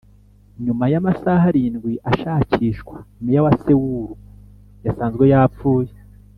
nyuma 0.65 0.85
y’amasaha 0.93 1.43
arindwi 1.51 1.93
ashakishwa, 2.11 2.95
meya 3.23 3.41
wa 3.45 3.53
seoul 3.61 4.07
ysanzwe 4.89 5.25
yapfuye 5.33 5.93